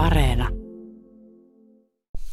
[0.00, 0.48] Areena.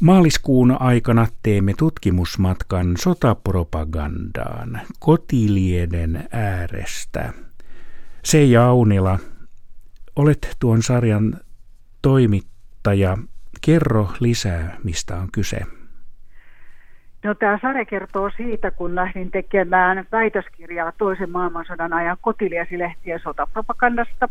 [0.02, 7.34] Maaliskuun aikana teemme tutkimusmatkan sotapropagandaan kotilieden äärestä.
[8.24, 9.20] Seija Aunila,
[10.16, 11.34] olet tuon sarjan
[12.02, 13.18] toimittaja.
[13.66, 15.60] Kerro lisää, mistä on kyse.
[17.24, 24.30] No, tämä sarja kertoo siitä, kun lähdin tekemään väitöskirjaa toisen maailmansodan ajan kotiliesilehtien sotapropagandasta.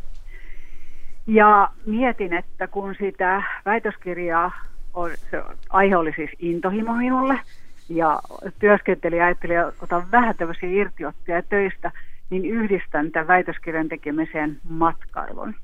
[1.27, 4.53] Ja mietin, että kun sitä väitöskirjaa,
[4.95, 7.41] on, se aihe oli siis intohimo minulle,
[7.89, 8.21] ja
[8.59, 11.93] työskenteli ja ajatteli, että otan vähän tämmöisiä irtiottoja töistä,
[12.31, 15.55] niin yhdistän tämän väitöskirjan tekemiseen matkailun.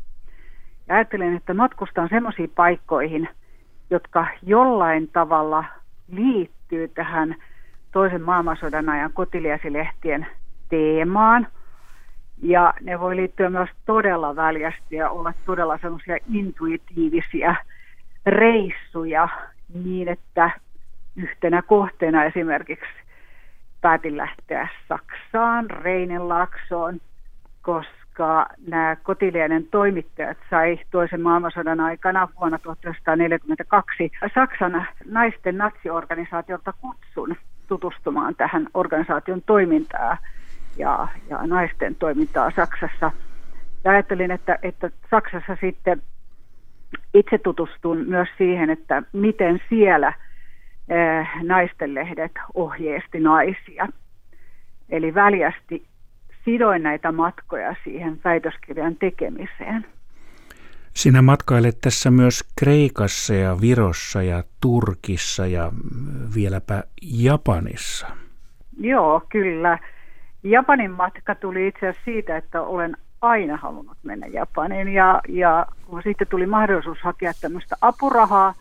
[0.88, 3.28] Ja ajattelin, että matkustan semmoisiin paikkoihin,
[3.90, 5.64] jotka jollain tavalla
[6.08, 7.36] liittyy tähän
[7.92, 10.26] toisen maailmansodan ajan kotiliesilehtien
[10.68, 11.46] teemaan.
[12.42, 17.54] Ja ne voi liittyä myös todella väljästi ja olla todella semmoisia intuitiivisia
[18.26, 19.28] reissuja
[19.84, 20.50] niin, että
[21.16, 22.86] yhtenä kohteena esimerkiksi
[23.80, 27.00] päätin lähteä Saksaan, Reinenlaksoon,
[27.62, 37.36] koska koska nämä kotilienen toimittajat sai toisen maailmansodan aikana vuonna 1942 Saksan naisten natsiorganisaatiolta kutsun
[37.68, 40.18] tutustumaan tähän organisaation toimintaan
[40.76, 43.12] ja, ja naisten toimintaa Saksassa.
[43.84, 46.02] Ja ajattelin, että, että Saksassa sitten
[47.14, 50.12] itse tutustun myös siihen, että miten siellä
[50.88, 53.88] eh, naistenlehdet ohjeesti naisia.
[54.88, 55.86] Eli väljästi
[56.44, 59.86] sidoin näitä matkoja siihen väitöskirjan tekemiseen.
[60.94, 65.72] Sinä matkailet tässä myös Kreikassa ja Virossa ja Turkissa ja
[66.34, 68.06] vieläpä Japanissa.
[68.80, 69.78] Joo, kyllä.
[70.42, 74.88] Japanin matka tuli itse asiassa siitä, että olen aina halunnut mennä Japaniin.
[74.88, 78.54] Ja, ja kun sitten tuli mahdollisuus hakea tämmöistä apurahaa,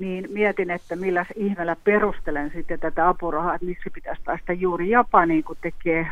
[0.00, 5.44] niin mietin, että millä ihmeellä perustelen sitten tätä apurahaa, että miksi pitäisi päästä juuri Japaniin,
[5.44, 6.06] kun tekee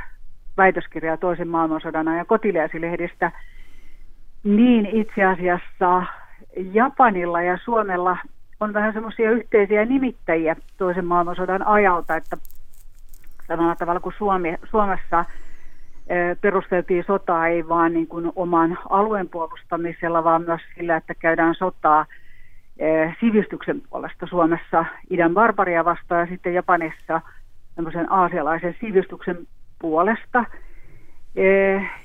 [0.57, 3.33] väitöskirjaa toisen maailmansodan ajan kotiliäisilehdistä,
[4.45, 6.03] niin itse asiassa
[6.73, 8.17] Japanilla ja Suomella
[8.61, 12.37] on vähän semmoisia yhteisiä nimittäjiä toisen maailmansodan ajalta, että
[13.49, 15.25] samalla tavalla kuin Suomi, Suomessa
[16.41, 22.07] perusteltiin sotaa ei vaan niin kuin oman alueen puolustamisella, vaan myös sillä, että käydään sotaa
[23.21, 27.21] sivistyksen puolesta Suomessa idän barbaria vastaan ja sitten Japanissa
[27.75, 29.37] tämmöisen aasialaisen sivistyksen
[29.79, 30.45] puolesta.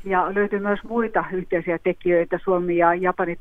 [0.03, 2.39] Ja löytyy myös muita yhteisiä tekijöitä.
[2.43, 3.39] Suomi ja Japani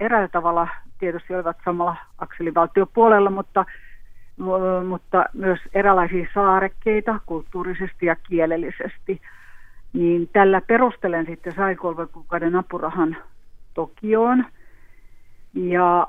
[0.00, 3.64] eräällä tavalla tietysti olivat samalla akselivaltiopuolella, mutta,
[4.88, 9.20] mutta myös erilaisia saarekkeita kulttuurisesti ja kielellisesti.
[9.92, 13.16] Niin tällä perustelen sitten sai kolmen kuukauden apurahan
[13.74, 14.44] Tokioon
[15.54, 16.06] ja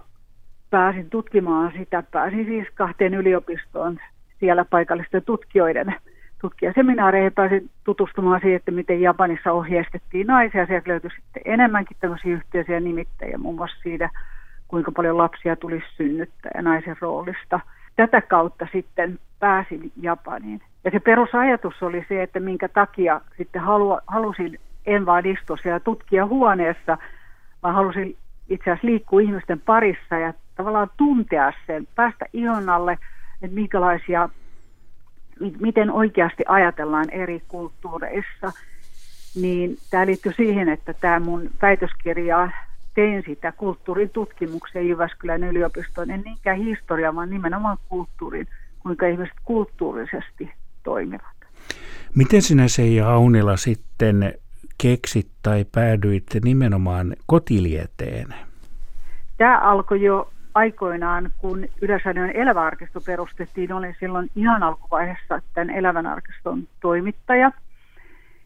[0.70, 2.04] pääsin tutkimaan sitä.
[2.12, 4.00] Pääsin siis kahteen yliopistoon
[4.40, 5.96] siellä paikallisten tutkijoiden
[6.42, 10.66] tutkijaseminaareihin pääsin tutustumaan siihen, että miten Japanissa ohjeistettiin naisia.
[10.66, 14.10] Sieltä löytyi sitten enemmänkin tämmöisiä yhteisiä nimittäjiä, muun muassa siitä,
[14.68, 17.60] kuinka paljon lapsia tulisi synnyttää ja naisen roolista.
[18.00, 20.62] Tätä kautta sitten pääsin Japaniin.
[20.84, 25.80] Ja se perusajatus oli se, että minkä takia sitten halu, halusin en vaan istua siellä
[25.80, 26.98] tutkijahuoneessa,
[27.64, 28.18] vaan halusin
[28.50, 32.98] itse asiassa liikkua ihmisten parissa ja tavallaan tuntea sen, päästä ihon alle,
[33.42, 34.30] että minkälaisia
[35.60, 38.52] miten oikeasti ajatellaan eri kulttuureissa,
[39.36, 42.50] niin tämä liittyy siihen, että tämä mun väitöskirja
[42.96, 48.48] tein sitä kulttuurin tutkimuksen Jyväskylän yliopistoon, en niinkään historia, vaan nimenomaan kulttuurin,
[48.80, 50.52] kuinka ihmiset kulttuurisesti
[50.84, 51.40] toimivat.
[52.16, 54.34] Miten sinä Seija Aunila sitten
[54.82, 58.36] keksit tai päädyit nimenomaan kotilieteen?
[59.38, 66.68] Tämä alkoi jo aikoinaan, kun Yleisradion eläväarkisto perustettiin, olin silloin ihan alkuvaiheessa tämän elävän arkiston
[66.82, 67.52] toimittaja.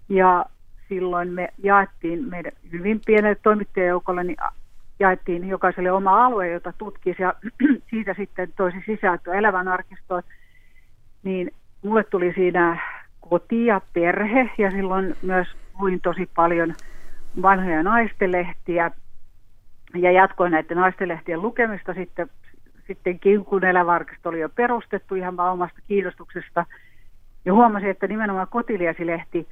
[0.10, 0.46] Ja
[0.90, 4.38] silloin me jaettiin meidän hyvin pienelle toimittajajoukolle, niin
[5.00, 7.34] jaettiin jokaiselle oma alue, jota tutkisi ja
[7.90, 10.24] siitä sitten toisi sisältöä elävän arkistoon.
[11.24, 11.52] Niin
[11.84, 12.80] mulle tuli siinä
[13.30, 15.48] koti ja perhe ja silloin myös
[15.80, 16.74] luin tosi paljon
[17.42, 18.92] vanhoja naistenlehtiä
[19.94, 22.30] ja jatkoin näiden naistenlehtien lukemista sitten,
[22.88, 26.66] sittenkin, kun elävarkisto oli jo perustettu ihan vaan omasta kiinnostuksesta.
[27.46, 29.48] Ja huomasin, että nimenomaan kotiliasilehti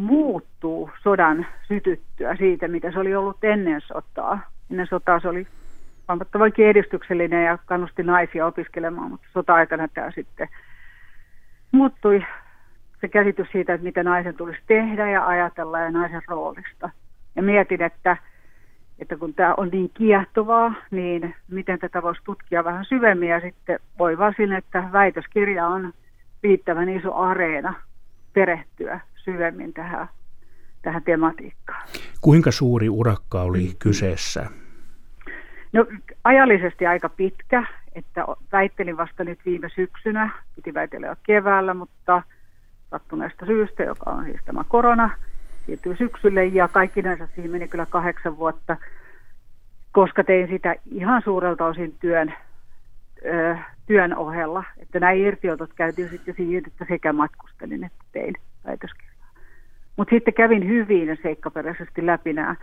[0.00, 4.40] muuttuu sodan sytyttyä siitä, mitä se oli ollut ennen sotaa.
[4.70, 5.46] Ennen sotaa se oli
[6.08, 10.48] huomattavankin edistyksellinen ja kannusti naisia opiskelemaan, mutta sota-aikana tämä sitten
[11.72, 12.24] muuttui
[13.00, 16.90] se käsitys siitä, että mitä naisen tulisi tehdä ja ajatella ja naisen roolista.
[17.36, 18.16] Ja mietin, että
[18.98, 23.78] että kun tämä on niin kiehtovaa, niin miten tätä voisi tutkia vähän syvemmin ja sitten
[23.98, 25.92] voi sinne, että väitöskirja on
[26.42, 27.74] riittävän iso areena
[28.32, 30.08] perehtyä syvemmin tähän,
[30.82, 31.88] tähän tematiikkaan.
[32.20, 33.74] Kuinka suuri urakka oli mm.
[33.78, 34.46] kyseessä?
[35.72, 35.86] No
[36.24, 42.22] ajallisesti aika pitkä, että väittelin vasta nyt viime syksynä, piti väitellä jo keväällä, mutta
[42.90, 45.10] sattuneesta syystä, joka on siis tämä korona,
[45.66, 48.76] siirtyy syksylle ja kaikki näissä siihen meni kyllä kahdeksan vuotta,
[49.92, 52.34] koska tein sitä ihan suurelta osin työn,
[53.24, 53.56] ö,
[53.86, 54.64] työn ohella.
[54.78, 58.34] Että nämä irtiotot käytiin sitten siihen, että sekä matkustelin että tein
[58.66, 59.09] väitöskirjaa.
[60.00, 62.56] Mutta sitten kävin hyvin seikkaperäisesti läpi nämä,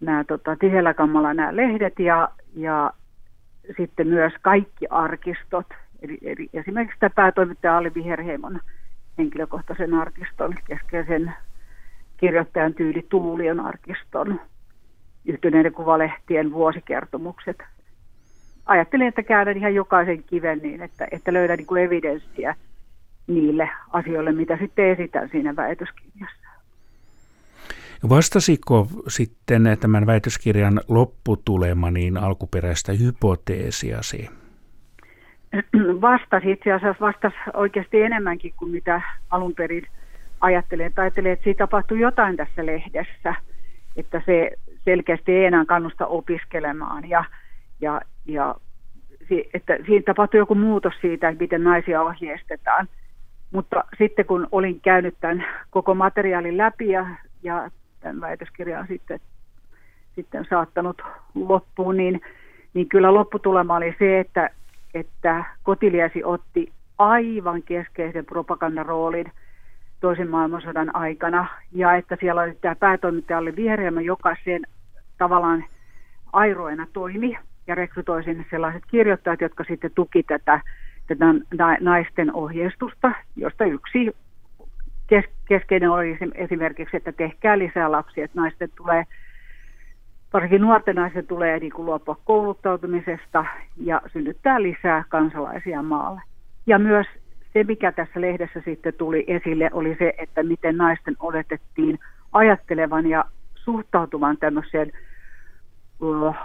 [0.00, 2.92] nämä tota, tiheällä kammalla nämä lehdet ja, ja
[3.76, 5.66] sitten myös kaikki arkistot.
[6.02, 8.60] Eli, eli esimerkiksi tämä päätoimittaja Ali Viherheimon
[9.18, 11.34] henkilökohtaisen arkiston keskeisen
[12.16, 14.40] kirjoittajan tyyli Tuulion arkiston
[15.24, 17.58] yhtyneiden kuvalehtien vuosikertomukset.
[18.66, 22.54] Ajattelin, että käydän ihan jokaisen kiven niin, että, että löydän niin kuin evidenssiä
[23.26, 26.43] niille asioille, mitä sitten esitän siinä väitöskirjassa.
[28.08, 34.30] Vastasiko sitten tämän väitöskirjan lopputulema niin alkuperäistä hypoteesiasi?
[36.00, 39.86] Vastasi itse asiassa vastasi oikeasti enemmänkin kuin mitä alun perin
[40.40, 40.86] ajattelin.
[40.86, 43.34] Että ajattelin, että siitä tapahtui jotain tässä lehdessä,
[43.96, 44.50] että se
[44.84, 47.24] selkeästi ei enää kannusta opiskelemaan ja,
[47.80, 48.54] ja, ja
[49.54, 52.88] että siinä tapahtui joku muutos siitä, että miten naisia ohjeistetaan.
[53.52, 57.06] Mutta sitten kun olin käynyt tämän koko materiaalin läpi ja,
[57.42, 57.70] ja
[58.04, 59.20] tämän väitöskirjan sitten,
[60.14, 61.02] sitten saattanut
[61.34, 62.20] loppuun, niin,
[62.74, 64.50] niin kyllä lopputulema oli se, että,
[64.94, 69.32] että Kotiliesi otti aivan keskeisen propagandaroolin roolin–
[70.04, 71.46] toisen maailmansodan aikana.
[71.72, 74.62] Ja että siellä oli tämä päätoimittaja oli Vihreämä, joka sen
[75.18, 75.64] tavallaan
[76.32, 80.60] airoina toimi ja rekrytoi sinne sellaiset kirjoittajat, jotka sitten tuki tätä,
[81.06, 81.24] tätä
[81.80, 84.16] naisten ohjeistusta, josta yksi
[85.06, 89.04] kes, keskeinen oli esimerkiksi, että tehkää lisää lapsia, että naisten tulee,
[90.32, 93.44] varsinkin nuorten naisten tulee niin kuin luopua kouluttautumisesta
[93.76, 96.20] ja synnyttää lisää kansalaisia maalle.
[96.66, 97.06] Ja myös
[97.52, 101.98] se, mikä tässä lehdessä sitten tuli esille, oli se, että miten naisten oletettiin
[102.32, 103.24] ajattelevan ja
[103.54, 104.92] suhtautuvan tämmöiseen
[106.00, 106.36] uh,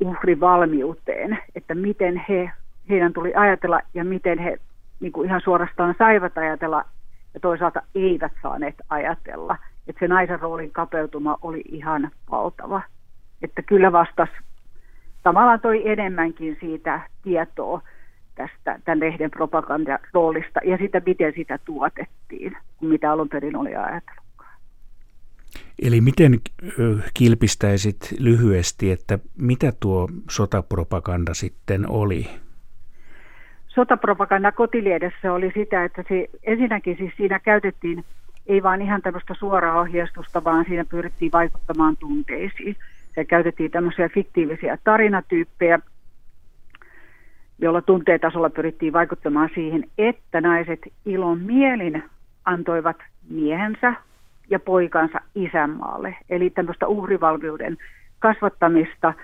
[0.00, 2.50] uhrivalmiuteen, että miten he,
[2.88, 4.58] heidän tuli ajatella ja miten he
[5.00, 6.84] niin kuin ihan suorastaan saivat ajatella
[7.34, 9.58] ja toisaalta eivät saaneet ajatella.
[9.86, 12.82] Että se naisen roolin kapeutuma oli ihan valtava.
[13.42, 14.28] Että kyllä vastas
[15.22, 17.82] tavallaan toi enemmänkin siitä tietoa
[18.34, 24.58] tästä tämän lehden propagandaroolista ja sitä, miten sitä tuotettiin, kuin mitä alun perin oli ajatellutkaan.
[25.82, 26.40] Eli miten
[27.14, 32.43] kilpistäisit lyhyesti, että mitä tuo sotapropaganda sitten oli?
[33.74, 38.04] Sotapropaganda kotiliedessä oli sitä, että se, ensinnäkin siis siinä käytettiin
[38.46, 42.76] ei vain ihan tämmöistä suoraa ohjeistusta, vaan siinä pyrittiin vaikuttamaan tunteisiin.
[43.16, 45.78] Ja käytettiin tämmöisiä fiktiivisiä tarinatyyppejä,
[47.58, 52.04] jolla tunteetasolla pyrittiin vaikuttamaan siihen, että naiset ilon mielin
[52.44, 52.96] antoivat
[53.30, 53.94] miehensä
[54.50, 56.16] ja poikansa isänmaalle.
[56.30, 57.76] Eli tämmöistä uhrivalmiuden
[58.18, 59.14] kasvattamista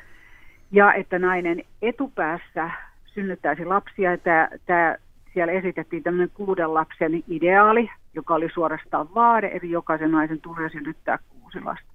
[0.73, 2.71] ja että nainen etupäässä
[3.15, 4.19] synnyttäisi lapsia.
[4.19, 4.97] Tämä, tämä,
[5.35, 11.19] siellä esitettiin tämmöinen kuuden lapsen ideaali, joka oli suorastaan vaade, eli jokaisen naisen tulee synnyttää
[11.29, 11.91] kuusi lasta.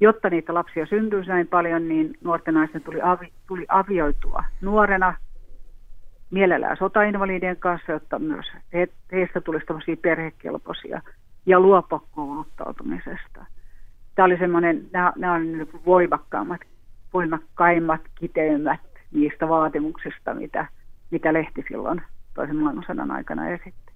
[0.00, 5.14] Jotta niitä lapsia syntyisi näin paljon, niin nuorten naisten tuli, avi, tuli avioitua nuorena
[6.30, 11.02] mielellään sotainvalidien kanssa, jotta myös he, heistä tulisi tämmöisiä perhekelpoisia
[11.46, 13.46] ja luopua kouluttautumisesta.
[14.14, 16.60] Tämä oli semmoinen, nämä, nämä on niin voimakkaimmat,
[17.14, 18.00] voimakkaimmat
[19.12, 20.66] niistä vaatimuksista, mitä,
[21.10, 22.02] mitä lehti silloin
[22.34, 23.89] toisen maailmansodan aikana esitti.